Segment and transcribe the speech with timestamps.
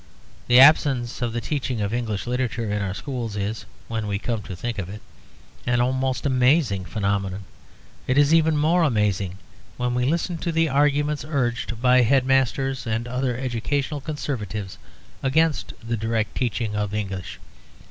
[0.47, 4.41] The absence of the teaching of English literature in our schools is, when we come
[4.41, 4.99] to think of it,
[5.67, 7.43] an almost amazing phenomenon.
[8.07, 9.37] It is even more amazing
[9.77, 14.79] when we listen to the arguments urged by headmasters and other educational conservatives
[15.21, 17.37] against the direct teaching of English.